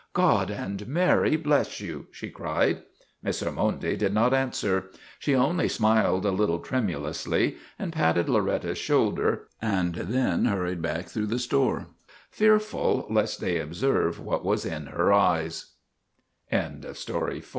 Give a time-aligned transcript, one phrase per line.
[0.13, 2.81] "God and Mary bless you!" she cried.
[3.21, 4.85] Miss Ormonde did not answer.
[5.19, 11.27] She only smiled a little tremulously and patted Loretta's shoulder, and then hurried back through
[11.27, 11.85] the store,
[12.31, 14.93] fearful lest they observe what was in h